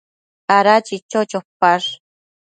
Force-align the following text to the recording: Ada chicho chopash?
Ada 0.57 0.73
chicho 0.85 1.19
chopash? 1.31 1.89